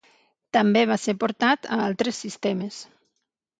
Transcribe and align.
També 0.55 0.81
va 0.91 0.97
ser 1.01 1.15
portat 1.25 1.69
a 1.77 1.79
altres 1.89 2.25
sistemes. 2.27 2.83